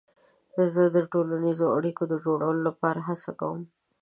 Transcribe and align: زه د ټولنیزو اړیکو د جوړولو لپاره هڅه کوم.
زه 0.73 0.83
د 0.95 0.97
ټولنیزو 1.11 1.65
اړیکو 1.77 2.03
د 2.07 2.13
جوړولو 2.25 2.61
لپاره 2.67 2.99
هڅه 3.07 3.31
کوم. 3.39 3.61